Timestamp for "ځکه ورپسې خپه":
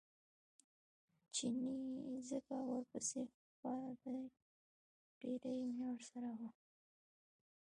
2.29-3.73